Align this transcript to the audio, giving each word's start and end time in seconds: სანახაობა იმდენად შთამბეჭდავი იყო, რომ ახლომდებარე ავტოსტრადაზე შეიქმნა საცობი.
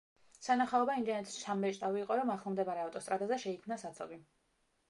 სანახაობა 0.45 0.95
იმდენად 1.01 1.29
შთამბეჭდავი 1.33 2.01
იყო, 2.05 2.17
რომ 2.21 2.31
ახლომდებარე 2.39 2.83
ავტოსტრადაზე 2.87 3.41
შეიქმნა 3.45 3.79
საცობი. 3.87 4.23